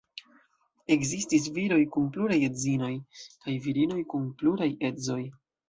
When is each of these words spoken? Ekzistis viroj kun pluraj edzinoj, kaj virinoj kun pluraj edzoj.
Ekzistis 0.95 1.45
viroj 1.57 1.77
kun 1.97 2.09
pluraj 2.17 2.39
edzinoj, 2.49 2.91
kaj 3.45 3.57
virinoj 3.69 4.01
kun 4.17 4.29
pluraj 4.43 4.73
edzoj. 4.93 5.23